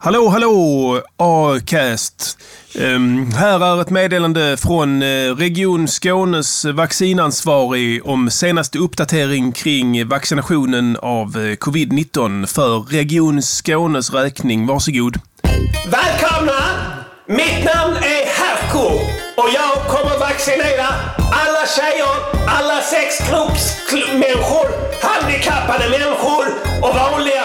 [0.00, 2.38] Hallå, hallå, Acast.
[2.78, 10.96] Um, här är ett meddelande från eh, Region Skånes vaccinansvarig om senaste uppdatering kring vaccinationen
[10.96, 14.66] av eh, covid-19 för Region Skånes räkning.
[14.66, 15.16] Varsågod.
[15.86, 16.88] Välkomna!
[17.26, 18.86] Mitt namn är Herko
[19.36, 20.86] och jag kommer vaccinera
[21.42, 22.14] alla tjejer,
[22.46, 24.66] alla sexkroppsmänniskor,
[25.02, 26.44] handikappade människor
[26.82, 27.37] och vanliga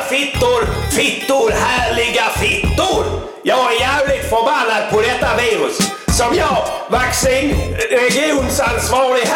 [0.95, 1.51] fittor.
[1.51, 3.05] Härliga fittor!
[3.43, 5.77] Jag är jävligt förbannad på detta virus.
[6.17, 6.57] Som jag,
[6.89, 7.55] vaccin,
[7.89, 9.27] regionsansvarig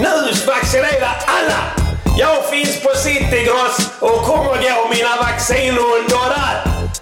[0.00, 1.62] nu vaccinerar alla.
[2.18, 6.54] Jag finns på Citygross och kommer gå mina vaccinrundor där.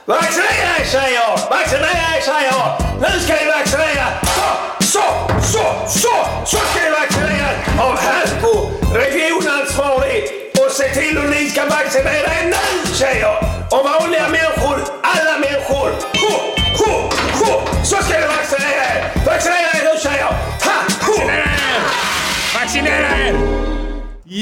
[0.05, 1.51] Vaccinera er tjejer!
[1.51, 2.66] Vaccinera er tjejer!
[3.01, 4.09] Nu ska ni vaccinera!
[4.25, 4.47] Så,
[4.80, 5.05] så,
[5.53, 10.25] så, så, så ska ni vaccinera av Herko, regionansvarig.
[10.61, 13.46] Och se till hur ni ska vaccinera er nu tjejer!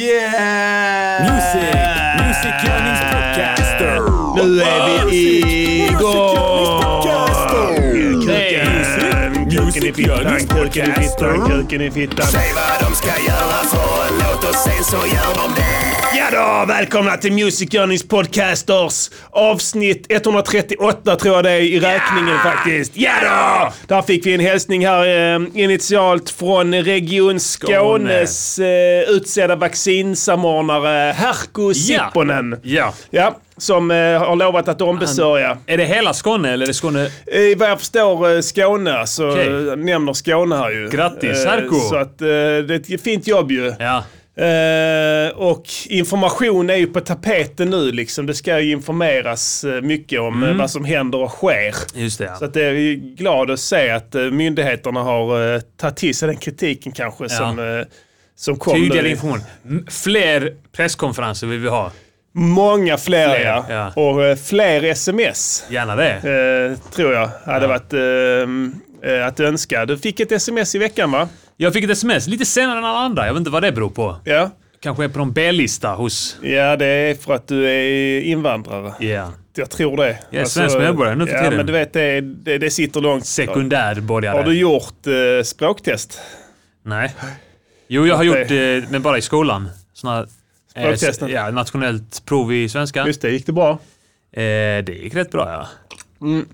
[0.04, 1.24] Yeah!
[1.30, 1.74] Music,
[2.20, 3.96] Music Yearnings Podcaster.
[4.36, 5.22] Nu är vi
[5.84, 6.44] igång!
[9.50, 12.26] Kuken i fittan, kuken i fittan, kuken i fittan.
[12.26, 14.03] Säg vad de ska göra för
[14.44, 15.94] låt och sen så gör de det.
[16.18, 22.38] Ja då, välkomna till Music Journeys Podcasters avsnitt 138 tror jag det är i räkningen
[22.38, 22.92] faktiskt.
[22.94, 23.72] Ja då!
[23.94, 31.74] Där fick vi en hälsning här eh, initialt från Region Skånes eh, utsedda vaccinsamordnare Herko
[31.74, 32.60] Sipponen.
[32.62, 32.94] Ja.
[33.10, 35.58] Ja, som eh, har lovat att ombesörja.
[35.66, 37.08] Är det hela Skåne eller är det Skåne?
[37.26, 40.88] I vad jag förstår eh, Skåne, så eh, nämner Skåne här ju.
[40.88, 41.80] Grattis, Eh, Herko.
[41.80, 43.74] Så att eh, det är ett fint jobb ju.
[43.78, 44.04] Ja.
[44.36, 48.26] Eh, och information är ju på tapeten nu liksom.
[48.26, 50.50] Det ska ju informeras eh, mycket om Mm.
[50.50, 51.74] eh, vad som händer och sker.
[51.94, 52.36] Just det.
[52.38, 56.92] Så att det är glad att se att myndigheterna har tagit till sig den kritiken
[56.92, 57.86] kanske som, eh,
[58.36, 59.44] som kom Tydligare information.
[59.90, 61.92] Fler presskonferenser vill vi ha.
[62.36, 63.64] Många fler, Fler, ja.
[63.68, 64.02] ja.
[64.02, 65.64] Och fler sms.
[65.70, 66.76] Gärna det.
[66.94, 68.46] Tror jag hade varit eh, eh,
[69.26, 69.86] att önska.
[69.86, 71.28] Du fick ett sms i veckan va?
[71.56, 73.26] Jag fick ett sms lite senare än alla andra.
[73.26, 74.16] Jag vet inte vad det beror på.
[74.24, 74.50] Ja.
[74.80, 76.36] Kanske är på någon B-lista hos...
[76.42, 78.94] Ja, det är för att du är invandrare.
[79.06, 79.32] Ja.
[79.56, 80.18] Jag tror det.
[80.30, 81.56] Jag är svensk medborgare nu för ja, tiden.
[81.56, 83.26] men du vet, det, det, det sitter långt.
[83.26, 84.36] Sekundärborgare.
[84.36, 86.20] Har du gjort eh, språktest?
[86.82, 87.14] Nej.
[87.88, 89.68] Jo, jag har gjort det- det, men bara i skolan.
[89.92, 90.26] Såna, eh,
[90.82, 91.28] Språktesten?
[91.28, 93.06] ja, nationellt prov i svenska.
[93.06, 93.70] Just det, gick det bra?
[94.32, 94.40] Eh,
[94.84, 95.68] det gick rätt bra, ja.
[96.26, 96.46] Mm.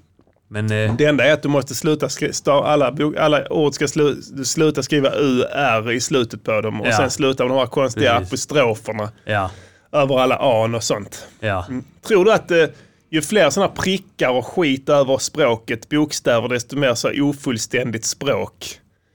[0.53, 3.89] Men eh, Det enda är att du måste sluta skri- sta- alla, alla ord ska
[3.89, 6.97] slu, du sluta skriva U, R i slutet på dem och Ja.
[6.97, 8.29] sen sluta med de här konstiga Precis.
[8.29, 9.51] apostroferna ja.
[9.93, 11.27] över alla an och sånt.
[11.41, 11.67] Ja.
[12.09, 12.65] Tror du att eh,
[13.11, 18.67] ju fler sådana prickar och skit över språket, bokstäver, desto mer så ofullständigt språk?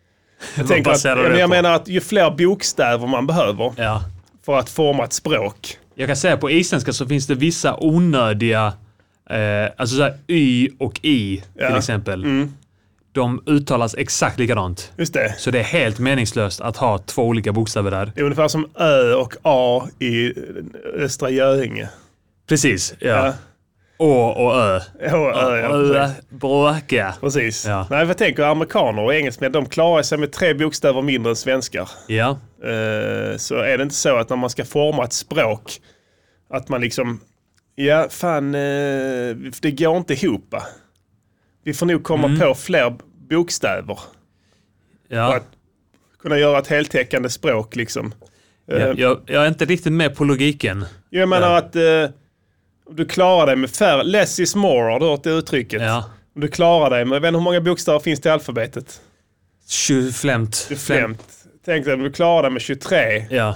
[0.58, 4.04] Jag, tänker att, jag, jag menar att ju fler bokstäver man behöver ja.
[4.46, 5.78] för att forma ett språk.
[5.96, 8.74] Jag kan säga på isländska så finns det vissa onödiga,
[9.30, 11.66] eh, alltså såhär y och i till Ja.
[11.66, 11.78] Mm.
[11.78, 12.26] exempel.
[13.12, 14.92] De uttalas exakt likadant.
[14.98, 15.36] Just det.
[15.38, 18.12] Så det är helt meningslöst att ha två olika bokstäver där.
[18.16, 20.34] Det är ungefär som Ö och A i
[20.96, 21.90] Östra Göinge.
[22.50, 23.08] Precis, ja.
[23.26, 23.34] Ja.
[23.98, 24.80] Å och ö.
[25.02, 25.08] Ja,
[25.52, 26.30] Ö, ja, Ö, precis.
[26.30, 27.14] Bråka.
[27.22, 27.66] precis.
[27.66, 27.88] Ja.
[27.90, 31.90] Nej, jag tänker amerikaner och engelsmän, de klarar sig med tre bokstäver mindre än svenskar.
[32.08, 32.30] Ja.
[32.64, 35.72] Eh, så är det inte så att när man ska forma ett språk,
[36.50, 37.20] att man liksom,
[37.76, 40.56] ja fan, eh, det går inte ihop.
[41.64, 42.40] Vi får nog komma Mm.
[42.40, 42.96] på fler
[43.30, 44.00] bokstäver.
[45.08, 45.36] Ja.
[45.36, 45.44] att
[46.20, 48.14] kunna göra ett heltäckande språk liksom.
[48.72, 50.86] Eh, Jag, jag, är inte riktigt med på logiken.
[51.10, 51.58] Jag menar Ja.
[51.58, 52.16] att eh,
[52.92, 55.82] du klarar dig med färre, less is more, har du hört det uttrycket?
[55.82, 56.10] Ja.
[56.34, 59.02] Du klarar dig med, jag vet inte hur många bokstäver finns det i alfabetet?
[60.14, 60.66] Flämt.
[60.70, 61.24] Det är flämt.
[61.66, 63.26] Tänk dig du klarar dig med 23.
[63.30, 63.56] Ja,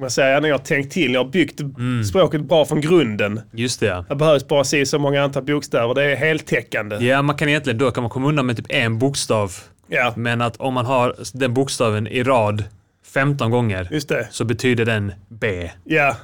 [0.00, 2.04] Man säger, ja, ni har tänkt till, ni har byggt Mm.
[2.04, 3.40] språket bra från grunden.
[3.52, 4.04] just det.
[4.08, 6.96] Det behövs bara se så många antal bokstäver, det är heltäckande.
[6.96, 9.52] ja, man kan egentligen, då kan man komma undan med typ en bokstav.
[9.88, 12.64] Ja, Men att om man har den bokstaven i rad
[13.14, 13.88] 15 gånger
[14.30, 15.70] så betyder den B.
[15.84, 16.16] Ja,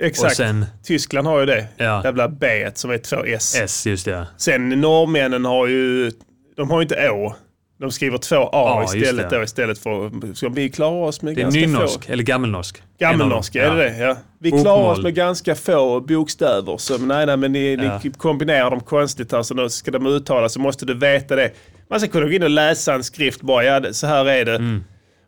[0.00, 0.36] exakt.
[0.36, 1.66] Sen Tyskland har ju det.
[1.76, 2.04] Ja.
[2.04, 3.56] Jävla B som är två S.
[3.62, 4.26] S, just det.
[4.36, 6.10] Sen norrmännen har ju,
[6.56, 7.34] de har ju inte Å.
[7.82, 9.36] De skriver två A Ja, istället det.
[9.36, 12.12] då istället för, ska vi klara oss med Det är ganska nynorsk, få.
[12.12, 12.82] eller gammelnorsk.
[12.98, 13.98] Gammelnorsk, är det det?
[13.98, 14.16] Ja.
[14.38, 14.64] Vi Bokmål.
[14.64, 16.76] klarar oss med ganska få bokstäver.
[16.76, 18.00] Så, nej, nej, men ni, Ja.
[18.04, 21.50] ni kombinerar dem konstigt här så då ska de uttala så måste du veta det.
[21.90, 24.44] Man ska kunna gå in och läsa en skrift bara, ja det- så här är
[24.44, 24.54] det.
[24.56, 24.84] Mm.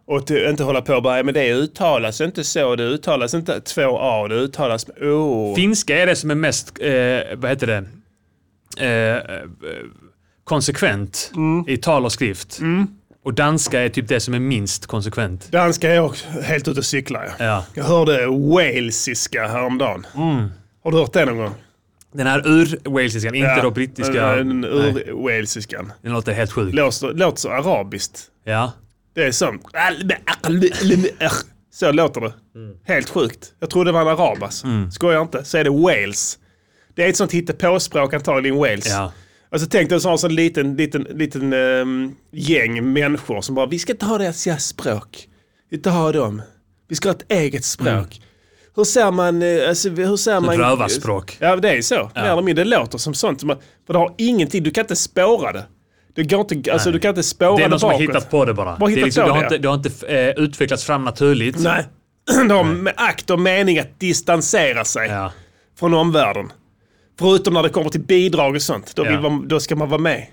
[0.06, 3.98] Och inte hålla på och bara, men det uttalas inte så, det uttalas inte två
[4.00, 5.54] A, det uttalas med O.
[5.56, 7.84] Finska är det som är mest, eh, vad heter det,
[8.86, 9.42] eh, eh,
[10.44, 11.64] konsekvent Mm.
[11.68, 12.60] i tal och skrift.
[13.24, 15.52] Och danska är typ det som är minst konsekvent.
[15.52, 17.30] Danska är också helt ute och cyklar.
[17.38, 17.44] Ja.
[17.44, 17.64] Ja.
[17.74, 20.06] Jag hörde walesiska häromdagen.
[20.84, 21.54] Har du hört det någon gång?
[22.12, 24.26] Den här ur-walesiskan, inte Ja, då brittiska.
[24.36, 25.92] Den ur-walesiskan.
[26.02, 26.74] den låter helt sjuk.
[26.74, 28.22] Låter, låter så arabiskt.
[28.44, 28.72] Ja.
[29.14, 29.62] Det är sånt.
[31.72, 32.32] Så låter det.
[32.84, 33.52] Helt sjukt.
[33.60, 34.66] Jag trodde det var en arab alltså.
[34.92, 35.44] Skojar inte.
[35.44, 36.38] Så är det Wales.
[36.94, 38.88] Det är ett sånt hittepåspråk antagligen Wales.
[38.90, 39.12] Ja.
[39.54, 43.78] Alltså tänk dig en sån, sån liten, liten, liten ehm, gäng människor som bara, vi
[43.78, 45.28] ska inte ha deras språk.
[45.70, 46.42] Vi inte ha dem.
[46.88, 48.20] Vi ska ha ett eget språk.
[48.76, 49.42] Hur ser man...
[49.42, 50.56] eh, Alltså, hur ser man...
[50.58, 51.36] rövarspråk.
[51.40, 52.10] Ja, det är så.
[52.14, 52.64] Mer eller mindre.
[52.64, 53.40] Det låter som sånt.
[53.86, 55.64] För det har ingenting, du kan inte spåra det.
[56.14, 58.08] Det går inte, alltså, du kan inte spåra Det är det någon som har bakåt.
[58.16, 58.76] hittat på det bara.
[58.76, 61.58] Bara det, är liksom, det, har inte, det har inte eh, utvecklats fram naturligt.
[61.58, 61.84] Nej.
[62.48, 65.32] De har med akt och mening att distansera sig Ja.
[65.78, 66.52] från omvärlden.
[67.18, 68.96] Förutom när det kommer till bidrag och sånt.
[68.96, 69.20] Då, Ja.
[69.20, 70.26] man, då ska man vara med.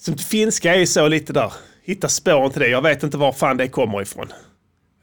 [0.00, 1.52] Som finska är så lite där.
[1.84, 2.68] Hitta spåren till det.
[2.68, 4.26] Jag vet inte var fan det kommer ifrån.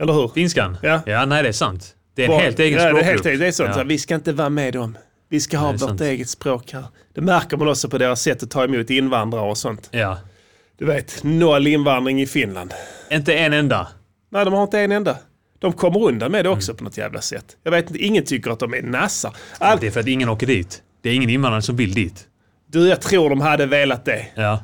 [0.02, 0.28] Eller hur?
[0.28, 0.78] Finskan?
[0.84, 1.02] Ja.
[1.06, 1.96] ja, nej det är sant.
[2.16, 3.26] Det är en helt egen ja, det är, språkgrupp.
[3.26, 3.70] helt, det är sånt.
[3.70, 3.74] Ja.
[3.76, 4.98] Så vi ska inte vara med dem.
[5.30, 6.02] Vi ska ha vårt sant.
[6.02, 6.84] eget språk här.
[7.16, 9.90] Det märker man också på deras sätt att ta emot invandrare och sånt.
[9.92, 10.18] Ja.
[10.78, 12.74] Du vet, noll invandring i Finland.
[13.12, 13.88] Inte en enda.
[14.30, 15.18] Nej, de har inte en enda.
[15.60, 16.58] De kommer undan med det Mm.
[16.58, 17.46] också på något jävla sätt.
[17.64, 19.36] Jag vet inte, ingen tycker att de är nassar.
[19.58, 20.82] All, Det är för att ingen åker dit.
[21.02, 22.28] Det är ingen invandrare som vill dit.
[22.72, 24.26] du, jag tror de hade velat det.
[24.36, 24.64] Ja.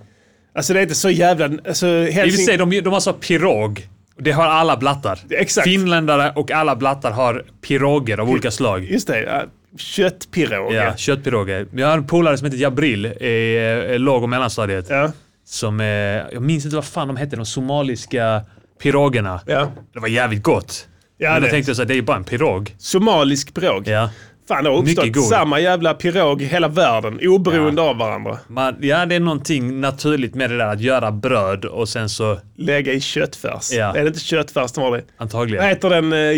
[0.55, 1.45] Alltså det är inte så jävla...
[1.45, 2.45] Alltså, I och för Helsing...
[2.45, 3.87] sig, de, de har så pirog.
[4.19, 5.19] Det har alla blattar.
[5.29, 5.67] Exakt.
[5.67, 8.83] Finländare och alla blattar har piroger av olika slag.
[8.85, 9.45] Just det,
[9.77, 10.83] köttpiroger.
[10.85, 11.67] Ja, köttpiroger.
[11.75, 13.57] Jag har en polare som heter Jabril i
[13.91, 14.85] eh, låg och mellanstadiet.
[14.89, 15.11] Ja.
[15.45, 18.41] Som, eh, jag minns inte vad fan de hette, de somaliska
[18.81, 19.39] pirogerna.
[19.45, 19.71] ja.
[19.93, 20.87] Det var jävligt gott.
[21.17, 22.75] Ja, Men det- då tänkte jag så här, det är ju bara en pirog.
[22.77, 23.87] Somalisk pirog.
[23.87, 24.09] Ja.
[24.47, 28.39] Fan, det har uppstått samma jävla pirog i hela världen, oberoende av varandra.
[28.47, 32.39] Man, ja, det är någonting naturligt med det där att göra bröd och sen så,
[32.55, 33.71] Lägga i köttfärs.
[33.71, 33.95] Ja.
[33.95, 35.03] Är det inte köttfärs de har det?
[35.17, 35.63] antagligen.
[35.63, 36.31] Vad heter den uh,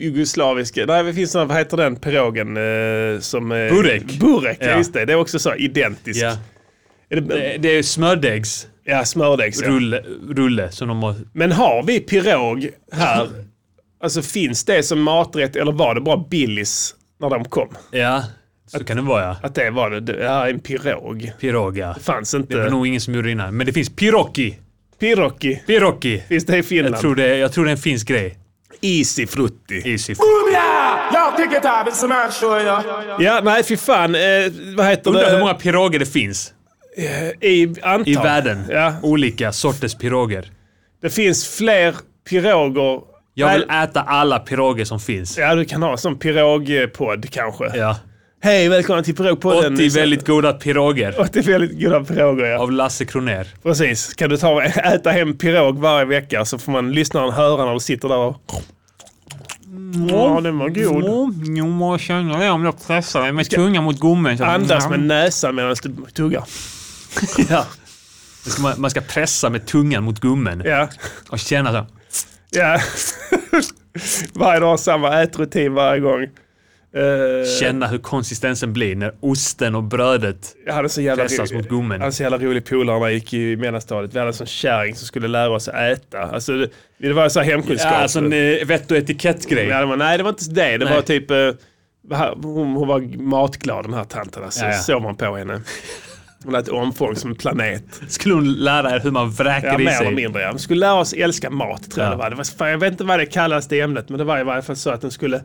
[0.00, 0.86] jugoslaviska?
[0.86, 3.52] Nej, det finns någon, vad heter den pirogen uh, som...
[3.52, 4.18] Uh, Burek.
[4.20, 4.66] Burek, ja.
[4.66, 4.76] Ja.
[4.76, 5.04] just det.
[5.04, 6.22] Det är också så identiskt.
[6.22, 6.36] Ja.
[7.10, 9.62] Är det, Det, det är smördegs ja, smördegs.
[9.62, 9.68] Ja.
[9.68, 11.14] rulle, rulle som de har...
[11.32, 13.28] Men har vi pirog här?
[14.02, 17.68] Alltså finns det som maträtt eller var det bara Billys när de kom?
[17.90, 18.24] Ja,
[18.66, 19.36] så kan det vara ja.
[19.42, 20.00] Att det var det?
[20.00, 21.32] Det här är en pirog.
[21.40, 21.92] Pirog ja.
[21.98, 22.70] Det fanns Det var inte...
[22.70, 23.56] nog ingen som gjorde det innan.
[23.56, 24.58] Men det finns pirocchi.
[25.00, 25.62] Pirocchi.
[25.66, 26.22] Pirocchi.
[26.28, 26.94] Finns det i Finland?
[26.94, 28.38] Jag tror det, jag tror det är en finsk grej.
[28.80, 29.82] Easy frutti.
[29.84, 30.14] Easy.
[31.36, 32.82] Pick it up, it's a man show ya.
[33.20, 34.14] Ja, nej fy fan.
[34.14, 34.20] Eh,
[34.76, 35.38] vad heter Undrar hur det?
[35.38, 36.52] många piroger det finns
[37.40, 38.08] I antal.
[38.08, 38.64] i världen.
[38.70, 38.94] Ja.
[39.02, 40.50] Olika sorters piroger.
[41.02, 41.94] Det finns fler
[42.28, 43.00] piroger.
[43.36, 45.38] Jag vill Nej, äta alla piroger som finns.
[45.38, 47.76] Ja, du kan ha som pirogpodd kanske.
[47.76, 47.96] Ja.
[48.40, 49.74] Hej, välkommen till pirogpodden.
[49.74, 52.58] 80 väldigt goda piroger 80 väldigt goda piroger, ja.
[52.58, 53.46] av Lasse Kroner.
[53.62, 54.14] Precis.
[54.14, 57.80] Kan du ta äta hem pirog varje vecka så får man lyssnaren höra när du
[57.80, 58.36] sitter där och...
[60.10, 61.34] Ja, den var god.
[61.56, 64.42] Jo, man känner det om jag pressar dig med tungan mot gommen.
[64.42, 66.44] Andas med näsan medan du tuggar.
[67.48, 67.66] Ja.
[68.76, 70.88] Man ska pressa med tungan mot gommen Ja.
[71.28, 71.86] och känna så.
[72.54, 72.78] Ja.
[74.34, 76.22] varje dag samma ätrutin varje gång.
[76.22, 81.68] Eh, Känna hur konsistensen blir när osten och brödet jag hade så jävla pressas mot
[81.68, 81.90] gommen.
[81.92, 84.14] Jag hade så jävla rolig polare när jag gick i mellanstadiet.
[84.14, 86.18] Vi hade en sån kärring som skulle lära oss att äta.
[86.22, 87.92] Alltså, det, det var så här hemkunskap.
[87.92, 89.66] Ja, alltså en eh, vett och etikettgrej.
[89.68, 90.78] Ja, det var, nej, det var inte det.
[90.78, 90.94] Det Nej.
[90.94, 91.30] var typ...
[91.30, 91.50] eh,
[92.42, 94.44] hon, hon var matglad den här tanten.
[94.44, 94.78] Alltså, Ja, ja.
[94.78, 95.60] såg man på henne.
[96.44, 97.84] Hon hade ett omfång som en planet.
[98.08, 100.06] Skulle hon lära er hur man vräker Ja, i mer sig?
[100.06, 100.42] eller mindre.
[100.42, 100.50] Ja.
[100.50, 102.10] Hon skulle lära oss älska mat tror jag Ja.
[102.16, 102.44] det var.
[102.44, 104.62] Det var jag vet inte vad det kallas det ämnet men det var i varje
[104.62, 105.40] fall så att den skulle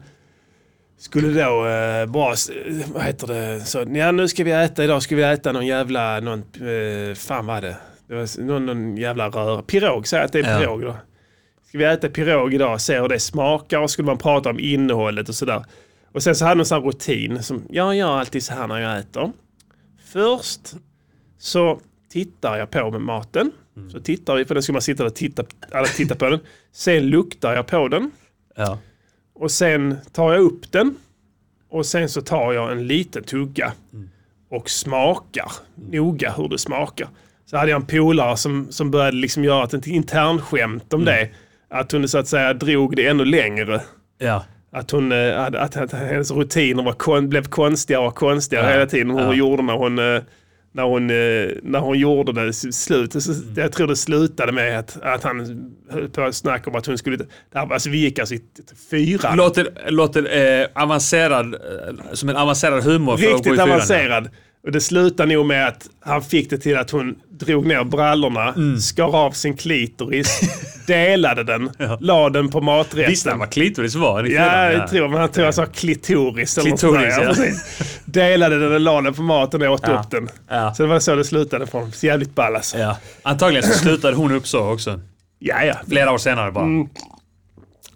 [0.98, 2.36] skulle då eh, bara,
[2.94, 6.20] vad heter det, så ja nu ska vi äta idag, ska vi äta någon jävla,
[6.20, 7.76] någon, eh, fan vad det,
[8.08, 10.60] det var någon, någon jävla röra, pirog, säg att det är Ja.
[10.60, 10.96] pirog då.
[11.68, 14.60] Ska vi äta pirog idag och se hur det smakar och skulle man prata om
[14.60, 15.66] innehållet och sådär.
[16.14, 18.68] Och sen så hade man en sån här rutin som, jag gör alltid så här
[18.68, 19.32] när jag äter.
[20.14, 20.62] Först
[21.40, 21.80] så
[22.12, 23.52] tittar jag på med maten.
[23.92, 26.40] Så tittar vi, för den ska man sitta och titta, alla titta på den.
[26.72, 28.12] Sen luktar jag på den.
[28.56, 28.80] Ja.
[29.36, 30.96] Och sen tar jag upp den.
[31.70, 33.74] Och sen så tar jag en liten tugga.
[34.50, 35.52] Och smakar
[35.92, 37.08] noga hur det smakar.
[37.46, 41.30] Så hade jag en polare som, som började liksom göra ett internskämt om det.
[41.70, 43.82] Att hon så att säga drog det ännu längre.
[44.18, 44.46] ja.
[44.72, 48.72] Att, hon, eh, att, att, att hennes rutiner var kon, blev konstigare och konstigare Ja,
[48.72, 49.12] hela tiden.
[49.12, 49.26] Hur ja.
[49.26, 50.22] hon gjorde när hon, eh,
[50.72, 53.24] när hon, eh, när hon gjorde det slutet.
[53.24, 56.86] Så, Jag tror det slutade med att, att han höll på att snacka om att
[56.86, 57.18] hon skulle...
[57.54, 58.42] Alltså vi gick alltså i
[58.92, 59.38] fyran.
[59.38, 64.30] Låter, låter eh, avancerad, eh, som en avancerad humor Riktigt avancerad.
[64.66, 68.50] Och det slutade nog med att han fick det till att hon drog ner brallorna,
[68.54, 68.80] Mm.
[68.80, 70.40] skar av sin klitoris,
[70.88, 73.10] delade den, la den på maträtten.
[73.10, 74.24] Visste han vad klitoris var?
[74.24, 74.72] Ja, fyran?
[74.74, 76.58] jag tror men han tror jag sa klitoris.
[76.58, 77.26] Eller Klitoris, ja.
[77.28, 77.66] precis.
[78.06, 80.00] Delade den och la den på maten och åt Ja.
[80.00, 80.30] upp den.
[80.50, 80.74] Ja.
[80.74, 81.92] Så det var så det slutade från.
[81.92, 82.78] Så jävligt ball alltså.
[82.78, 82.98] Ja.
[83.22, 85.00] Antagligen så slutade hon upp så också.
[85.40, 85.76] Ja, ja.
[85.90, 86.66] Flera år senare bara.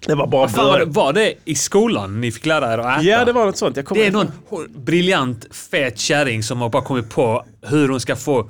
[0.05, 2.85] Det var bara Fan, var, det, var det i skolan ni fick lära er att
[2.97, 3.03] äta?
[3.09, 3.75] Ja, det var något sånt.
[3.75, 4.31] Det är någon
[4.75, 8.49] briljant, fet kärring som har bara kommit på hur hon ska få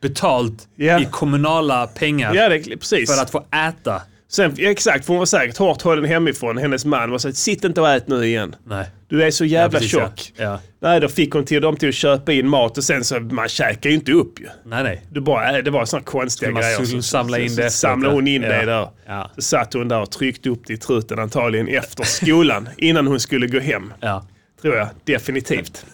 [0.00, 1.00] betalt Ja.
[1.00, 4.02] i kommunala pengar Ja, det för att få äta.
[4.28, 6.58] Sen, ja, exakt, för hon var säkert hårt hållen hemifrån.
[6.58, 8.56] Hennes man var så här, sitt inte och ät nu igen.
[8.66, 8.86] Nej.
[9.08, 10.32] Du är så jävla precis, tjock.
[10.36, 10.44] Ja.
[10.44, 10.60] Ja.
[10.80, 13.48] Nej, då fick hon till dem till att köpa in mat och sen så, man
[13.48, 14.46] käkar ju inte upp ju.
[14.64, 15.02] Nej, nej.
[15.10, 16.84] Du bara, det var sådana konstiga Man grejer.
[16.84, 18.48] Så- samla så- in så det samlade hon in ja.
[18.48, 18.88] det där.
[19.06, 19.30] Ja.
[19.34, 22.68] Så satt hon där och tryckte upp det i truten antagligen efter skolan.
[22.78, 23.92] innan hon skulle gå hem.
[24.00, 24.26] Ja.
[24.62, 24.88] Tror jag.
[25.04, 25.86] Definitivt.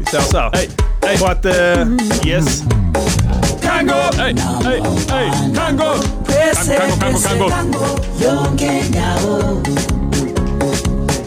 [0.00, 0.50] Vi säger så här.
[0.54, 0.68] Hej,
[1.02, 1.16] hej.
[1.18, 2.62] För att, eh, yes.
[3.62, 3.94] Kango!
[4.18, 5.30] Hej, hej, hej!
[6.64, 6.96] Kango!
[7.50, 7.84] Kango,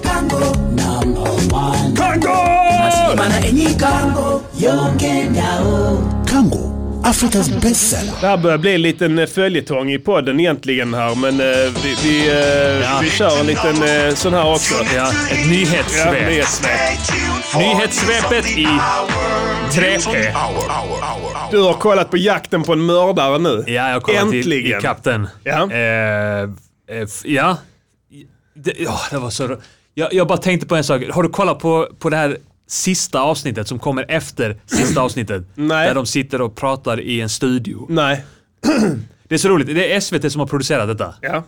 [0.02, 0.42] kango,
[0.82, 1.38] kango,
[1.94, 2.36] kango!
[6.26, 6.67] Kango,
[7.10, 8.14] Africa's bestseller.
[8.22, 11.16] Det här börjar bli en liten eh, följetong i podden egentligen här.
[11.16, 13.00] Men eh, vi, vi, eh, Ja.
[13.04, 13.76] vi kör en liten
[14.16, 14.74] sån här också.
[14.96, 16.28] Ja, ett Ja, nyhetssvep.
[16.30, 16.70] nyhetssvep.
[17.58, 18.68] Nyhetssvepet i
[19.72, 20.32] 3P.
[21.52, 23.64] Du har kollat på jakten på en mördare nu.
[23.68, 24.82] Ja, jag har kollat i, i Äntligen.
[24.82, 25.28] kapten.
[25.44, 25.72] Ja.
[25.72, 27.58] Eh, eh, ja.
[28.56, 29.58] Det, ja, det var så...
[29.94, 31.02] Jag, jag bara tänkte på en sak.
[31.12, 32.38] Har du kollat på, på det här
[32.68, 35.44] sista avsnittet som kommer efter sista avsnittet?
[35.56, 35.88] Nej.
[35.88, 37.86] Där de sitter och pratar i en studio.
[37.90, 38.26] Nej.
[39.30, 39.68] Det är så roligt.
[39.68, 41.16] Det är SVT som har producerat detta.
[41.22, 41.44] Ja.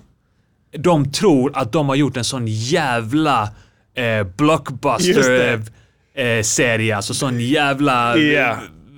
[0.77, 3.49] De tror att de har gjort en sån jävla
[3.95, 5.61] eh, Just blockbuster
[6.15, 6.39] det.
[6.39, 6.97] eh.
[6.97, 8.57] Alltså sån jävla Ja.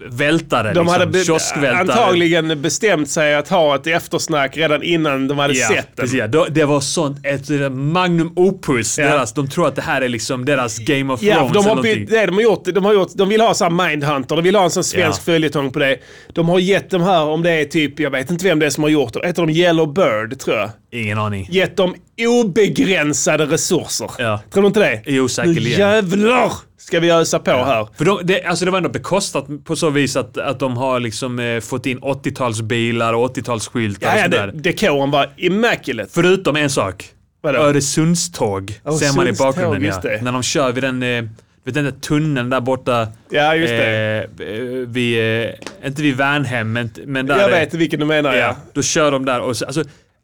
[0.10, 0.63] Vältare.
[0.63, 0.88] De liksom.
[0.88, 1.79] hade be- Kioskvältare.
[1.79, 6.05] antagligen bestämt sig att ha ett eftersnack redan innan de hade Ja, sett den.
[6.05, 6.46] precis, ja.
[6.51, 8.98] Det var sånt, ett eh, magnum opus.
[9.00, 9.05] Ja.
[9.05, 11.81] Deras, de tror att det här är liksom deras Game of Ja, Thrones de har,
[11.84, 14.43] bytt, det de har gjort, de har gjort, de vill ha så här Mindhunter, de
[14.43, 15.24] vill ha en sån svensk Ja.
[15.24, 15.98] följetong på det.
[16.34, 18.70] De har gett dem här, om det är typ, jag vet inte vem det är
[18.70, 20.70] som har gjort det, heter de Yellow Bird tror jag.
[20.93, 21.48] Ingen aning.
[21.51, 21.96] Gett dem
[22.28, 24.12] obegränsade resurser.
[24.18, 24.42] Ja.
[24.54, 25.01] Tror du inte det?
[25.06, 25.80] Jo, Nu säkerligen.
[25.80, 27.88] jävlar ska vi ösa på här.
[27.98, 31.00] För de, det, alltså det var ändå bekostat på så vis att, att de har
[31.00, 34.48] liksom eh, fått in 80-talsbilar och 80-talsskyltar Ja, och ja, sådär.
[34.48, 36.10] det, dekoren var immaculate.
[36.13, 37.06] Förutom en sak.
[37.44, 37.60] Vadå?
[37.60, 39.84] Öresundståg ser man i bakgrunden.
[40.04, 40.18] Ja.
[40.22, 41.24] När de kör vid den, eh,
[41.63, 43.08] vid den där tunneln där borta.
[43.30, 44.28] Ja, just det.
[44.40, 45.50] Eh, eh, vid, eh,
[45.86, 47.38] inte vid Värnhem, men, men där.
[47.40, 48.40] jag eh, vet vilken du menar ja.
[48.40, 49.84] Ja, då kör de där och så, alltså,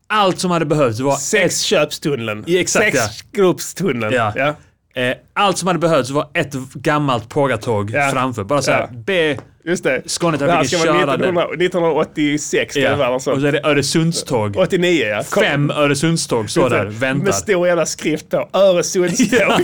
[0.09, 2.43] allt som hade behövts var Sexköpstunneln.
[2.47, 2.97] Ja, exakt.
[2.97, 4.13] Sexgruppstunneln.
[4.13, 4.33] Ja.
[4.35, 4.55] Ja.
[5.01, 8.09] eh, allt som hade behövts var ett gammalt pågatåg Ja.
[8.13, 8.43] framför.
[8.43, 8.97] Bara så här, Ja.
[9.05, 10.01] be Just det.
[10.09, 13.07] Skånetrafiken Det ska vara köra 1900, 1986 ska det vara.
[13.07, 13.13] ja.
[13.13, 13.35] något sånt.
[13.35, 14.55] och så är det Öresundståg.
[14.57, 15.23] 89 ja.
[15.29, 17.31] Kom- Fem Öresundståg står där, Med väntar.
[17.31, 18.49] stor jävla skrift på.
[18.53, 19.39] Öresundståg.
[19.39, 19.59] Ja.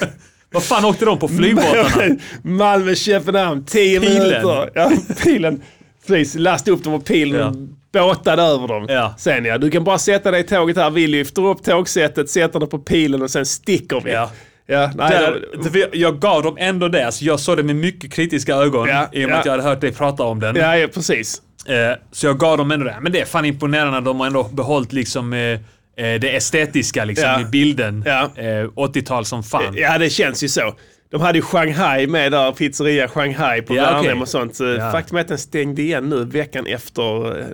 [0.52, 2.16] Vad fan åkte de på flygbåtarna?
[2.42, 4.18] Malmö, Köpenhamn, 10 Pilen.
[4.18, 4.70] minuter.
[4.74, 5.62] Ja, pilen.
[6.06, 8.86] Precis, lasta upp dem och pilen Båtade över dem.
[8.88, 9.14] Ja.
[9.18, 10.90] Sen ja, du kan bara sätta dig i tåget här.
[10.90, 14.12] Vi lyfter upp tågsättet, sätter det på pilen och sen sticker vi.
[14.12, 14.30] Ja.
[14.66, 17.06] Ja, nej, Där, för jag gav dem ändå det.
[17.06, 19.40] Alltså jag såg det med mycket kritiska ögon Ja, i och med ja.
[19.40, 20.56] att jag hade hört dig prata om den.
[20.56, 21.42] ja, ja, precis.
[21.66, 21.74] Eh,
[22.12, 22.96] så jag gav dem ändå det.
[23.00, 24.00] Men det är fan imponerande.
[24.00, 25.58] De har ändå behållit liksom eh, eh,
[25.96, 27.40] det estetiska liksom, Ja.
[27.40, 28.04] i bilden.
[28.06, 28.30] Ja.
[28.36, 29.74] Eh, 80-tal som fan.
[29.76, 30.74] Ja, det känns ju så.
[31.12, 34.20] De hade ju Shanghai med där, pizzeria Shanghai på Ja, Värnhem okej.
[34.20, 34.56] och sånt.
[34.56, 34.92] Så Ja.
[34.92, 37.02] Faktum är att den stängde igen nu veckan efter,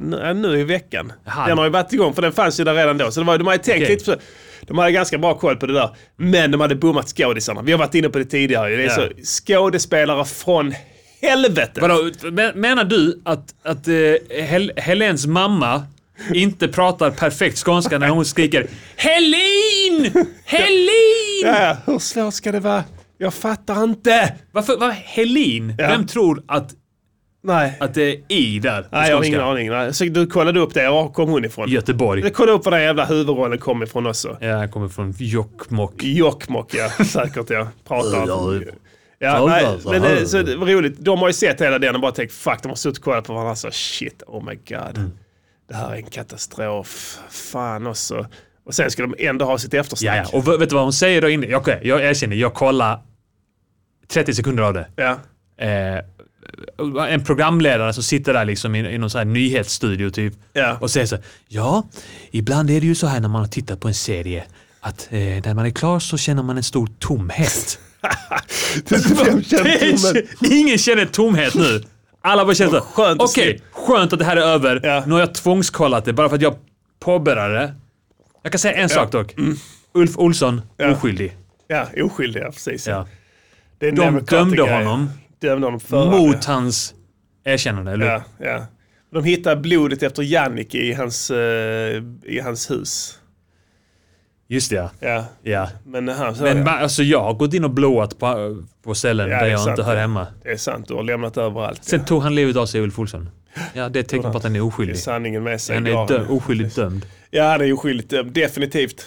[0.00, 1.12] nu, ja, nu i veckan.
[1.24, 1.46] Jaha.
[1.48, 3.10] Den har ju varit igång för den fanns ju där redan då.
[3.10, 3.88] Så det var, de hade tänkt Okej.
[3.94, 4.16] lite så,
[4.60, 5.90] de hade ganska bra koll på det där.
[6.16, 7.62] Men de hade bommat skådisarna.
[7.62, 8.76] Vi har varit inne på det tidigare.
[8.76, 8.94] Det är Ja.
[8.94, 9.08] så
[9.46, 10.74] skådespelare från
[11.22, 11.80] helvete.
[11.80, 13.94] Vadå, men- menar du att, att eh,
[14.44, 15.82] Hel Helens mamma
[16.34, 20.12] inte pratar perfekt skånska när hon skriker Helin!
[20.44, 21.42] Helin!
[21.44, 22.84] Ja, ja, hur svårt ska det vara?
[23.18, 24.34] Jag fattar inte.
[24.52, 25.74] Varför, vad, Helin?
[25.78, 25.88] Ja.
[25.88, 26.70] Vem tror att,
[27.42, 27.76] Nej.
[27.80, 28.82] att det är i där?
[28.82, 29.28] på Nej, jag har skånska?
[29.28, 29.68] ingen aning.
[29.70, 29.94] Nej.
[29.94, 30.90] Så du kollade upp det.
[30.90, 31.68] Var kom hon ifrån?
[31.68, 32.22] Göteborg.
[32.22, 34.36] Jag kollade upp var den jävla huvudrollen kom ifrån också.
[34.40, 36.02] Ja, jag kommer från Jokkmokk.
[36.04, 37.68] Jokkmokk ja, säkert ja.
[37.88, 38.24] Pratar.
[38.28, 38.54] Ja,
[39.20, 40.96] Ja, nej, men det, så det var roligt.
[40.98, 43.24] De har ju sett hela den och bara tänkt fuck, de har suttit och kollat
[43.26, 45.10] på varandra så shit, oh my god.
[45.68, 47.18] Det här är en katastrof.
[47.30, 48.26] Fan också.
[48.66, 50.28] Och sen ska de ändå ha sitt Ja, eftersnack.
[50.32, 50.38] ja.
[50.38, 51.46] Och v- vet du vad hon säger då inne?
[51.46, 53.00] Jag, jag erkänner, jag kollar
[54.12, 54.86] 30 sekunder av det.
[54.96, 55.18] ja.
[55.66, 56.04] eh,
[57.12, 60.78] en programledare som sitter där liksom i, i någon sån här nyhetsstudio typ Ja.
[60.80, 61.88] och säger så här, Ja,
[62.30, 64.44] ibland är det ju så här när man har tittat på en serie
[64.80, 67.78] att eh, när man är klar så känner man en stor tomhet.
[70.50, 71.82] Ingen känner tomhet nu.
[72.20, 74.80] Alla bara känner så här, Skönt att okej, skönt att det här är över.
[74.82, 75.02] Ja.
[75.06, 76.56] Nu har jag tvångskollat det bara för att jag
[77.00, 77.74] påbörjade det.
[78.42, 79.34] Jag kan säga en sak dock.
[79.92, 80.64] Ulf Olsson, Mm.
[80.76, 80.90] Ja.
[80.96, 81.36] oskyldig.
[81.68, 82.86] Ja, oskyldiga precis.
[82.86, 83.06] Ja.
[83.78, 85.80] Det är De dömde honom Dömde honom
[86.10, 86.94] mot hans
[87.44, 87.92] erkännande.
[87.92, 88.06] Eller?
[88.06, 88.66] Ja, ja.
[89.12, 93.18] De hittade blodet efter Jannike i hans, eh, i hans hus.
[94.50, 94.90] Just det, ja.
[95.00, 95.24] Ja.
[95.42, 95.68] ja.
[95.86, 99.28] Men han sa Men ja, alltså, jag har gått in och blåat på, på ställen
[99.30, 100.26] Ja, där det är jag sant, inte hör hemma.
[100.42, 101.84] det är sant, du har lämnat överallt.
[101.84, 103.28] Sen tog han livet av sig, Ulf Olsson.
[103.74, 104.98] Ja, det är ett tecken på att han är Det är oskyldig.
[104.98, 105.74] sanningen med sig.
[105.74, 107.06] Han är dö- oskyldigt dömd.
[107.30, 108.32] Ja, han är oskyldigt dömd.
[108.32, 109.06] Definitivt.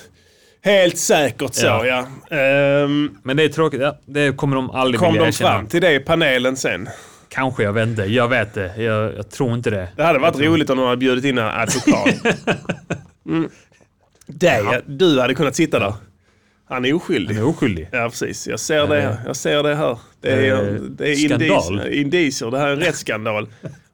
[0.63, 1.85] Helt säkert så, ja.
[2.29, 2.37] Ja.
[2.37, 3.81] Ehm, Men det är tråkigt.
[3.81, 5.49] Ja, det kommer de aldrig kom vilja de erkänna.
[5.51, 6.89] fram till det i panelen sen?
[7.29, 8.01] Kanske, jag vet inte.
[8.01, 8.77] Jag vet det.
[8.83, 9.87] Jag, jag tror inte det.
[9.95, 12.15] Det hade varit roligt om de hade bjudit in en advokat.
[13.25, 13.49] Mm.
[14.27, 15.93] Det, Du hade kunnat sitta där.
[16.69, 17.35] Han är oskyldig.
[17.35, 17.87] Han är oskyldig.
[17.91, 18.47] Ja, precis.
[18.47, 19.17] Jag ser det här.
[19.25, 19.97] Jag ser det här.
[20.21, 21.49] Det är, Eh, det är skandal.
[21.49, 22.51] indicier, indicier.
[22.51, 23.47] Det här är en rättsskandal.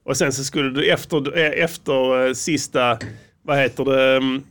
[0.05, 2.97] Och sen så skulle du efter, efter eh, sista,
[3.41, 4.43] vad heter det, mm,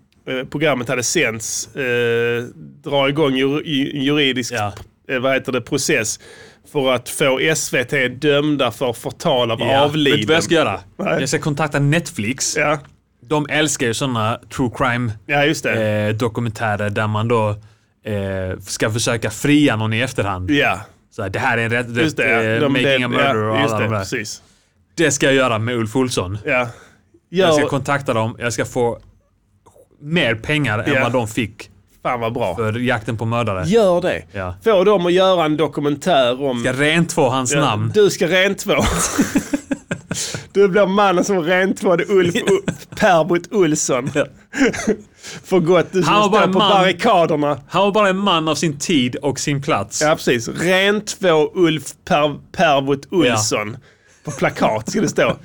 [0.50, 2.42] programmet hade sänts, eh,
[2.84, 4.72] dra igång jur, i- juridisk Ja.
[5.08, 6.20] eh, vad heter det, process
[6.72, 9.80] för att få SVT dömda för förtal av Ja.
[9.80, 10.12] avliden.
[10.18, 10.80] Vet du vad jag ska göra?
[10.98, 11.20] Nej.
[11.20, 12.56] Jag ska kontakta Netflix.
[12.56, 12.78] Ja,
[13.28, 17.48] De älskar ju sådana true crime ja eh, dokumentärer där man då
[18.04, 20.50] eh, ska försöka fria någon i efterhand.
[20.50, 20.80] ja,
[21.10, 21.96] Så här, det här är en rätt...
[21.96, 22.54] just det.
[22.54, 22.60] eh.
[22.60, 23.98] De- making det- a murderer och ja, just alla det, de där.
[24.00, 24.42] precis.
[24.94, 26.38] Det ska jag göra med Ulf Olsson.
[26.44, 26.68] Ja.
[27.28, 28.36] Jag ska kontakta dem.
[28.38, 28.98] Jag ska få
[30.00, 31.02] mer pengar än Ja.
[31.02, 31.70] vad de fick
[32.02, 32.56] fan vad bra.
[32.56, 33.64] för jakten på mördare.
[33.68, 34.22] Gör det.
[34.32, 34.54] Ja.
[34.64, 36.60] Få dem att göra en dokumentär om...
[36.60, 37.90] Ska rentvå hans Ja, namn.
[37.94, 38.74] Du ska rentvå.
[40.52, 42.40] du blir mannen som rentvådde Ulf U-
[42.96, 44.10] Perbot Olsson.
[45.44, 45.92] För gott.
[45.92, 46.70] Du Han ska var bara stå en på man.
[46.70, 47.60] barrikaderna.
[47.68, 50.02] Han var bara en man av sin tid och sin plats.
[50.02, 50.48] Ja, precis.
[50.48, 53.76] Rentvå Ulf per, Perbot Olsson.
[54.26, 55.36] På plakat ska det stå.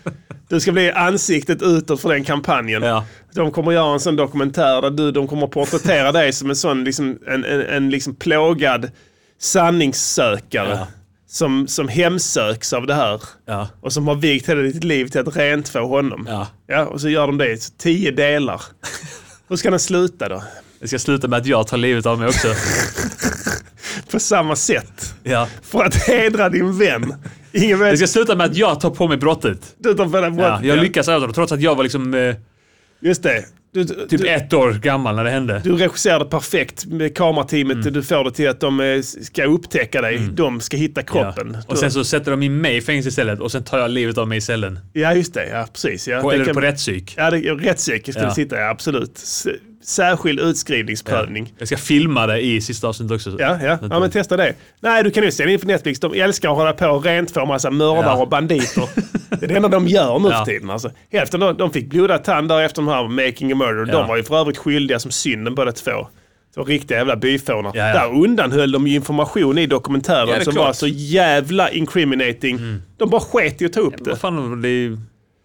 [0.50, 2.84] Du ska bli ansiktet utåt för den kampanjen.
[2.84, 3.06] Ja.
[3.34, 6.84] De kommer göra en sån dokumentär där du, de kommer porträttera dig som en sån
[6.84, 8.92] liksom, en, en, en liksom plågad
[9.40, 10.70] sanningssökare.
[10.70, 10.88] Ja.
[11.28, 13.22] Som, som hemsöks av det här.
[13.46, 13.68] Ja.
[13.82, 16.26] Och som har vigt hela ditt liv till att rentvå honom.
[16.30, 16.48] Ja.
[16.68, 18.62] Ja, och så gör de det i tio delar.
[19.48, 20.44] Hur ska den sluta då?
[20.80, 22.48] Det ska sluta med att jag tar livet av mig också.
[24.12, 25.16] På samma sätt.
[25.24, 25.48] Ja.
[25.62, 27.14] För att hedra din vän.
[27.52, 27.98] Ingen Det vet.
[27.98, 29.76] ska sluta med att jag tar på mig brottet.
[29.78, 30.64] Du tar för det Ja, brott.
[30.64, 32.36] jag lyckas över det, trots att jag var liksom eh,
[33.02, 33.46] Just det.
[33.74, 35.62] Du, typ du, ett år gammal när det hände.
[35.64, 37.78] du regisserade perfekt med kamerateamet.
[37.78, 37.94] Mm.
[37.94, 40.20] Du får det till att de eh, ska upptäcka dig.
[40.34, 41.52] De ska hitta kroppen.
[41.54, 41.64] Ja.
[41.68, 44.18] Och sen så sätter de in mig i fängelse istället och sen tar jag livet
[44.18, 44.80] av mig i cellen.
[44.94, 45.48] Ja, just det.
[45.50, 46.08] Ja, precis.
[46.08, 47.14] Ja, På, det eller kan- på rättspsyk.
[47.18, 48.36] Ja, det, rättspsykisk skulle Ja.
[48.36, 48.56] sitta.
[48.60, 49.18] Ja, absolut.
[49.84, 51.54] Särskild utskrivningsprövning.
[51.58, 53.36] Jag ska filma det i sista avsnittet också.
[53.40, 53.78] Ja, ja.
[53.90, 54.54] ja, men testa det.
[54.80, 56.00] Nej, du kan ju se det på Netflix.
[56.00, 58.22] De älskar att hålla på och rentvå massa mördare Ja.
[58.22, 58.90] och banditer.
[59.30, 60.38] Det är det enda de gör nu Ja.
[60.38, 60.70] för tiden.
[60.70, 60.92] Alltså.
[61.12, 63.94] Hälften de, de fick blodad tand där efter de här Making a Murder.
[63.94, 64.00] Ja.
[64.00, 66.08] De var ju för övrigt skyldiga som synden båda två.
[66.56, 67.72] Så riktiga jävla byfånar.
[67.76, 67.94] Ja, ja.
[67.94, 70.62] Där undanhöll de information i dokumentären Ja, det som klart.
[70.64, 70.68] Mm.
[70.68, 72.60] var så jävla incriminating.
[72.98, 74.10] De bara sket i att ta upp det.
[74.10, 74.98] Vad fan, det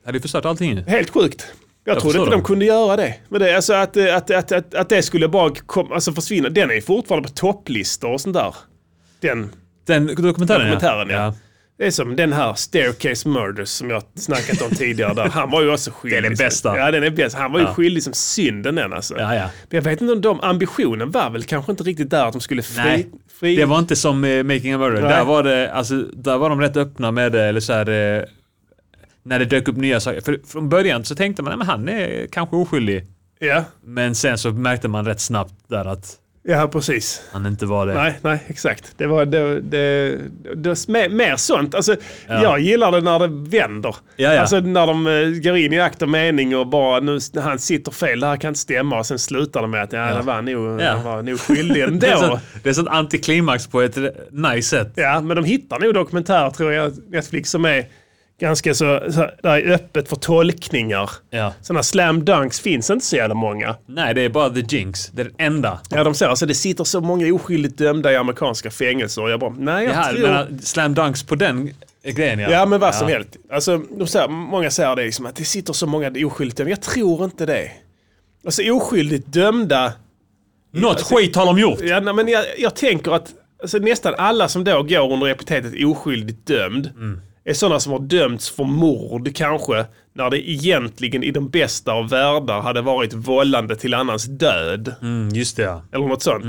[0.07, 0.77] hade ju förstört allting.
[0.87, 1.47] Helt sjukt.
[1.87, 3.15] Jag, trodde förstår inte de kunde göra det.
[3.29, 6.49] Men det alltså att, att, att, att, att det skulle bara kom, alltså försvinna.
[6.49, 8.55] Den är ju fortfarande på topplistor och sånt där.
[9.21, 9.51] Den
[9.87, 11.17] Den dokumentären, dokumentären, ja.
[11.17, 11.35] ja.
[11.79, 15.15] Det är som den här Staircase Murders som jag snackat om tidigare.
[15.15, 15.29] Där.
[15.29, 16.23] Han var ju också skyldig.
[16.23, 16.79] Det är den bästa.
[16.79, 17.37] Ja, den är bäst.
[17.37, 17.75] Han var ju Ja.
[17.75, 19.15] skyldig som synden den alltså.
[19.19, 19.43] Ja, ja.
[19.43, 22.41] Men jag vet inte om de, ambitionen var väl kanske inte riktigt där att de
[22.41, 22.83] skulle fri...
[22.85, 23.07] Nej,
[23.41, 25.01] fri det var inte som eh, Making a Murder.
[25.01, 25.11] Nej.
[25.11, 27.45] Där var, det, alltså, där var de rätt öppna med det.
[27.45, 28.23] Eller så här, eh,
[29.27, 30.21] när det dök upp nya saker.
[30.21, 33.05] För från början så tänkte man att han är kanske oskyldig.
[33.39, 36.15] Ja, Men sen så märkte man rätt snabbt där att
[36.49, 37.23] ja precis.
[37.33, 37.95] han inte var det.
[37.95, 38.93] Nej, nej, exakt.
[38.97, 40.19] Det var det, det,
[40.57, 41.75] det, mer, mer sånt.
[41.75, 41.97] Alltså,
[42.29, 43.97] Jag gillar det när det vänder.
[44.17, 44.41] Ja, ja.
[44.41, 47.93] Alltså när de eh, går in i akt och mening och bara nu, han sitter
[47.93, 48.99] fel, det här kan inte stämma.
[48.99, 50.17] Och sen slutar de med att ja, Ja.
[50.17, 50.91] det var nog, Ja.
[50.91, 52.27] han var nog skyldig Det är, ändå.
[52.27, 53.97] så, det är sånt antiklimax på ett
[54.31, 54.93] nice sätt.
[54.95, 57.87] Ja, men de hittar nog dokumentärer tror jag, Netflix som är
[58.41, 61.11] ganska så, så där är öppet för tolkningar.
[61.31, 61.53] Ja.
[61.63, 63.77] Sådana slam dunks finns inte så jävla många.
[63.87, 65.07] Nej, det är bara the jinx.
[65.09, 65.81] Det är det enda.
[65.91, 69.23] Ja, de säger alltså det sitter så många oskyldigt dömda i amerikanska fängelser.
[69.23, 70.29] Och jag bara, nej jag här, tror...
[70.29, 72.51] men, slam dunks på den grejen ja.
[72.51, 73.37] Ja, men vad som helst.
[73.51, 76.71] Alltså, de säger, många säger det liksom, att det sitter så många oskyldigt dömda.
[76.71, 77.71] Jag tror inte det.
[78.45, 79.93] Alltså oskyldigt dömda.
[80.73, 81.81] Något skit har de gjort.
[81.81, 85.85] Ja, nej, men jag, jag tänker att alltså nästan alla som då går under epitetet
[85.85, 86.91] oskyldigt dömd
[87.47, 92.09] är sådana som har dömts för mord kanske, när det egentligen i de bästa av
[92.09, 94.95] världar hade varit vållande till annans död.
[95.03, 95.83] Mm, just det ja.
[95.93, 96.45] Eller något sånt.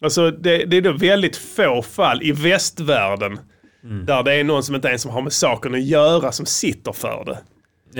[0.00, 3.38] Alltså det, det är då väldigt få fall i västvärlden
[4.06, 7.24] där det är någon som inte ens har med saken att göra som sitter för
[7.24, 7.38] det.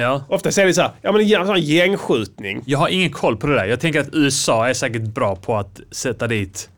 [0.00, 0.24] ja.
[0.28, 2.62] Ofta är det så här, ja men en sån gängskjutning.
[2.66, 3.64] Jag har ingen koll på det där.
[3.64, 6.70] Jag tänker att USA är säkert bra på att sätta dit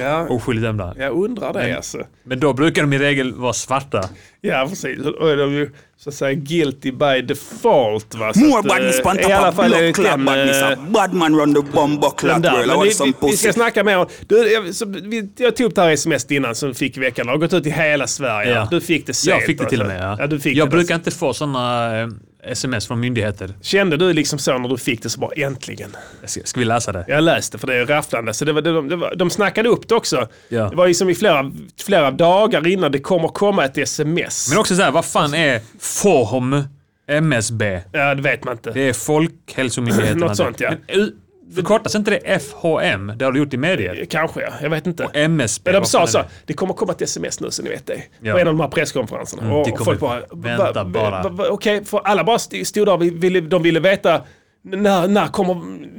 [0.00, 0.94] Ja, oskyldigt dömda.
[0.98, 1.98] jag undrar det alltså.
[2.24, 4.08] Men då brukar de i regel vara svarta.
[4.40, 4.98] Ja, precis.
[4.98, 8.14] Och de är ju så att säga guilty by default.
[8.14, 8.32] Va?
[8.34, 10.62] Så More att, pan I alla fall clot den, badness.
[10.62, 12.42] eh, run the bomb Men
[12.82, 14.06] vi, vi, ska snacka mer om...
[14.26, 17.26] Du, jag, så, vi, jag tog upp det här sms innan som fick veckan.
[17.26, 18.50] Det har gått ut i hela Sverige.
[18.54, 18.68] Ja.
[18.70, 19.36] Du fick det sent.
[19.36, 20.00] Jag fick det till och alltså.
[20.00, 20.10] med.
[20.10, 20.16] Ja.
[20.18, 20.70] Ja, du fick jag det.
[20.70, 22.08] brukar inte få sådana eh,
[22.46, 23.54] sms från myndigheter.
[23.60, 25.96] Kände du liksom så när du fick det så bara äntligen?
[26.24, 27.04] Ska, ska vi läsa det?
[27.08, 28.34] Jag läste för det är rafflande.
[28.34, 30.28] Så det var, det, var- det var, de snackade upp det också.
[30.48, 30.68] Ja.
[30.70, 31.52] Det var liksom i flera,
[31.84, 34.48] flera dagar innan det kommer komma ett sms.
[34.50, 36.62] Men också så här, vad fan är FOHM
[37.08, 37.80] MSB?
[37.92, 38.70] Ja, det vet man inte.
[38.70, 40.18] Det är Folkhälsomyndigheten.
[40.20, 40.72] Något sånt, ja.
[40.88, 41.12] Men,
[41.54, 43.12] förkortas inte det FHM?
[43.16, 44.04] Det har du gjort i medier.
[44.10, 45.08] Kanske ja, jag vet inte.
[45.14, 45.72] MSB.
[45.72, 46.52] Men de sa så, det?
[46.54, 48.02] kommer komma ett sms nu så ni vet det.
[48.20, 48.32] Ja.
[48.32, 49.42] På en av de här presskonferenserna.
[49.42, 51.48] Mm, och folk bara, vänta bara.
[51.50, 54.20] Okej, för alla bara st- stod där och ville, de ville veta
[54.64, 55.54] när, när kommer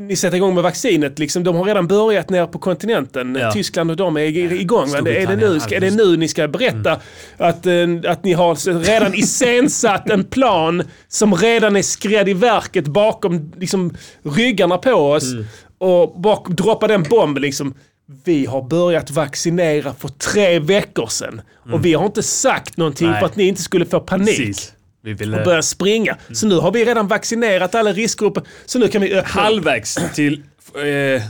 [0.08, 1.20] ni sätta igång med vaccinet?
[1.20, 3.36] Liksom, de har redan börjat ner på kontinenten.
[3.42, 3.52] Ja.
[3.52, 4.92] Tyskland och de är ig- igång.
[4.92, 7.00] Men är, det nu, ska, är det nu ni ska berätta
[7.38, 7.74] att, eh,
[8.08, 13.94] att ni har redan iscensatt en plan som redan är skrädd i verket bakom liksom,
[14.24, 15.46] ryggarna på oss Mm.
[15.78, 17.74] och bak, droppa den bomben liksom.
[18.26, 21.42] Vi har börjat vaccinera för tre veckor sedan.
[21.74, 23.12] Och vi har inte sagt någonting Mm.
[23.14, 23.20] Nej.
[23.22, 24.74] för att ni inte skulle få panik Precis.
[25.04, 26.18] Vi ville och börja springa.
[26.32, 28.44] Så nu har vi redan vaccinerat alla riskgrupper.
[28.66, 29.42] Så nu kan vi öppna.
[29.42, 30.44] halvvägs till
[30.76, 31.22] eh,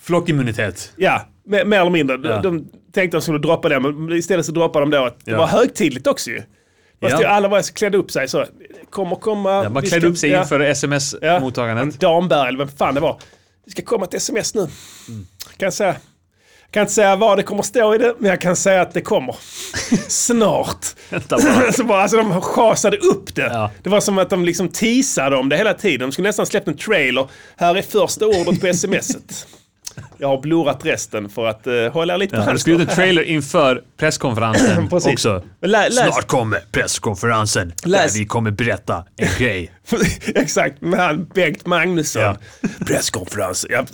[0.00, 0.92] flockimmunitet.
[0.96, 2.16] Ja, mer, mer eller mindre.
[2.16, 2.40] De, Ja.
[2.42, 5.30] de tänkte att de skulle droppa det, men istället så droppade de då att det
[5.30, 5.38] Ja.
[5.38, 6.36] var högtidligt också ju.
[7.00, 7.18] Fast Ja.
[7.18, 8.38] det- alla var klädde upp sig så.
[8.38, 8.46] Det
[8.90, 9.50] Kommer komma...
[9.50, 10.66] Ja, man vi klädde ska- upp sig ja, inför ja.
[10.70, 12.00] sms-mottagandet.
[12.00, 13.20] Damberg eller vem fan det var.
[13.64, 14.60] Det ska komma ett sms nu.
[14.60, 15.26] Mm.
[15.56, 15.94] Kan jag säga.
[16.74, 19.00] Kan inte säga vad det kommer stå i det, men jag kan säga att det
[19.00, 19.36] kommer.
[20.08, 20.86] Snart.
[21.28, 21.72] Bara.
[21.72, 23.42] så bara, alltså de chasade upp det.
[23.42, 23.70] Ja.
[23.82, 26.00] Det var som att de liksom teasade om det hela tiden.
[26.08, 27.28] De skulle nästan släppt en trailer.
[27.56, 29.46] Här är första ordet på smset.
[30.18, 32.94] Jag har blurrat resten för att uh, hålla lite på Ja, du skulle ut en
[32.94, 35.42] trailer inför presskonferensen också.
[35.62, 39.72] Lä- läs- Snart kommer presskonferensen Läs- där vi kommer berätta en grej.
[40.34, 42.22] Exakt, med han Bengt Magnusson.
[42.22, 42.36] Ja.
[42.86, 43.66] Presskonferens.
[43.70, 43.84] Ja.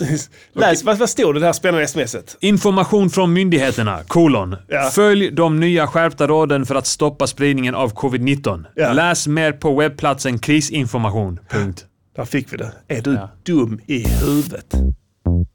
[0.54, 2.36] Läs, vad, vad stod det där spännande smset?
[2.40, 4.56] Information från myndigheterna, kolon.
[4.68, 4.90] Ja.
[4.94, 8.64] Följ de nya skärpta råden för att stoppa spridningen av covid-19.
[8.74, 8.92] Ja.
[8.92, 11.40] Läs mer på webbplatsen krisinformation.
[11.50, 11.84] Punkt.
[12.16, 12.72] Där fick vi det.
[12.88, 14.74] Är du dum i huvudet?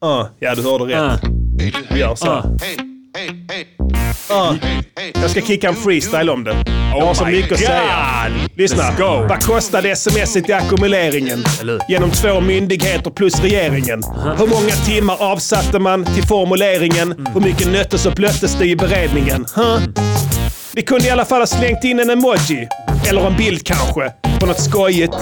[0.01, 0.99] Ja, ja du hörde rätt.
[1.01, 1.17] Ah,
[1.89, 2.27] Vi gör så.
[2.27, 2.43] ah.
[4.29, 4.55] Ja.
[5.21, 6.55] Jag ska kicka en freestyle om det.
[6.67, 8.25] Jag har så my mycket att säga.
[8.55, 8.91] Lyssna.
[9.29, 11.43] Vad kostade smset i ackumuleringen?
[11.89, 14.03] Genom två myndigheter plus regeringen.
[14.38, 17.12] Hur många timmar avsatte man till formuleringen?
[17.12, 17.25] Mm.
[17.34, 19.45] Hur mycket nöttes och blöttes det i beredningen?
[19.55, 19.77] Huh?
[20.73, 22.67] Vi kunde i alla fall ha slängt in en emoji.
[23.10, 24.12] Eller en bild kanske.
[24.39, 25.15] På något skojigt.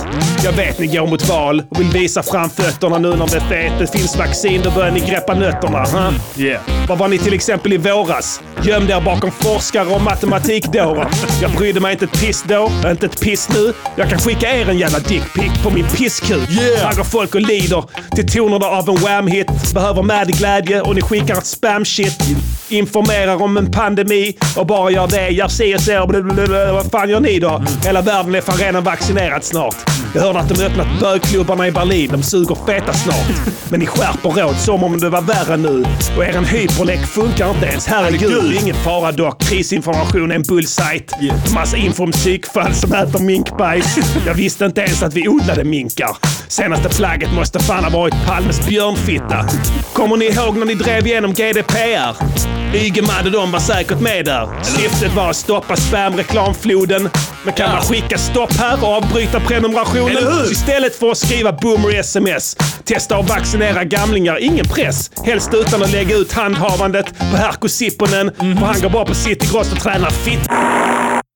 [0.43, 3.73] Jag vet ni går mot val och vill visa framfötterna nu när det är fet.
[3.79, 5.79] Det finns vaccin, då börjar ni greppa nötterna.
[5.79, 6.13] Huh?
[6.37, 6.61] Yeah.
[6.87, 8.41] Var var ni till exempel i våras?
[8.63, 11.09] Gömde er bakom forskare och matematikdårar.
[11.41, 13.73] Jag brydde mig inte ett piss då, inte ett piss nu.
[13.95, 16.49] Jag kan skicka er en jävla dickpic på min pisskuk.
[16.49, 16.95] Yeah.
[16.95, 17.83] Går folk och lider
[18.15, 19.73] till tonerna av en wham-hit.
[19.73, 22.23] Behöver mad glädje och ni skickar ett spam-shit.
[22.69, 25.51] Informerar om en pandemi och bara gör det.
[25.51, 26.07] Si och så.
[26.07, 26.73] blablabla.
[26.73, 27.63] Vad fan gör ni då?
[27.85, 29.75] Hela världen är fan redan vaccinerad snart.
[30.15, 32.09] Jag hörde att de öppnat bögklubbarna i Berlin.
[32.11, 33.47] De suger feta snart.
[33.69, 35.85] Men ni skärper råd som om det var värre nu.
[36.17, 37.87] Och eran hyperlek funkar inte ens.
[37.87, 38.55] Herregud.
[38.61, 39.41] Ingen fara dock.
[39.41, 41.33] Krisinformation är en bullsite.
[41.53, 43.97] Massa info om psykfall som äter minkbajs.
[44.25, 46.17] Jag visste inte ens att vi odlade minkar.
[46.47, 49.45] Senaste plagget måste fan ha varit Palmes björnfitta.
[49.93, 52.62] Kommer ni ihåg när ni drev igenom GDPR?
[52.73, 54.63] Ygeman och de var säkert med där.
[54.63, 57.09] Syftet var att stoppa spamreklamfloden.
[57.43, 60.51] Men kan man skicka stopp här och avbryta prenumerationen?
[60.51, 64.37] Istället för att skriva boomer sms, testa att vaccinera gamlingar.
[64.37, 65.11] Ingen press.
[65.25, 68.31] Helst utan att lägga ut handhavandet på Herko Sipponen.
[68.35, 70.49] För han går bara på Citygross och tränar fit.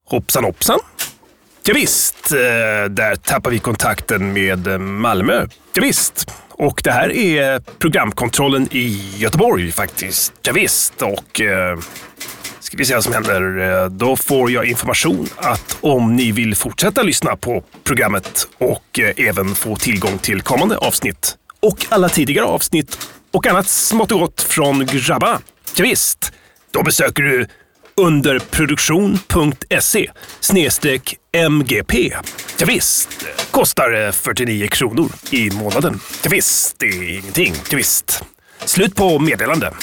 [0.09, 0.79] Hoppsan hoppsan.
[1.67, 5.47] Ja, visst, eh, där tappar vi kontakten med eh, Malmö.
[5.73, 6.31] Ja, visst.
[6.49, 10.33] Och det här är programkontrollen i Göteborg faktiskt.
[10.41, 11.01] Ja, visst.
[11.01, 11.79] och eh,
[12.59, 13.59] ska vi se vad som händer.
[13.59, 19.27] Eh, då får jag information att om ni vill fortsätta lyssna på programmet och eh,
[19.27, 24.41] även få tillgång till kommande avsnitt och alla tidigare avsnitt och annat smått och gott
[24.41, 25.41] från grabbarna.
[25.75, 26.31] Ja, visst.
[26.71, 27.47] Då besöker du
[27.97, 31.15] underproduktion.se snedstreck
[31.49, 32.13] MGP.
[32.57, 35.99] Ja, visst, kostar 49 kronor i månaden.
[36.23, 37.53] Ja, visst, det är ingenting.
[37.69, 38.23] Ja, visst.
[38.65, 39.73] Slut på meddelande.